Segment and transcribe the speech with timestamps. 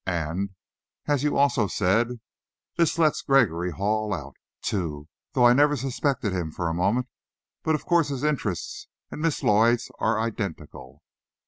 [0.07, 0.55] And,
[1.05, 2.19] as you also said,
[2.75, 7.07] this lets Gregory Hall out, too, though I never suspected him for a moment.
[7.61, 11.03] But, of course, his interests and Miss Lloyd's are identical."